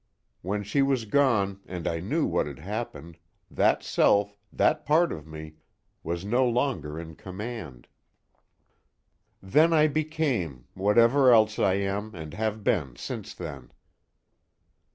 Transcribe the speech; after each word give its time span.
When 0.41 0.63
she 0.63 0.81
was 0.81 1.05
gone, 1.05 1.59
and 1.67 1.87
I 1.87 1.99
knew 1.99 2.25
what 2.25 2.47
had 2.47 2.57
happened, 2.57 3.19
that 3.51 3.83
self, 3.83 4.35
that 4.51 4.83
part 4.83 5.11
of 5.11 5.27
me, 5.27 5.57
was 6.01 6.25
no 6.25 6.43
longer 6.49 6.99
in 6.99 7.13
command. 7.15 7.87
Then 9.43 9.73
I 9.73 9.85
became 9.85 10.65
whatever 10.73 11.31
else 11.31 11.59
I 11.59 11.75
am, 11.75 12.15
and 12.15 12.33
have 12.33 12.63
been 12.63 12.95
since 12.95 13.35
then. 13.35 13.71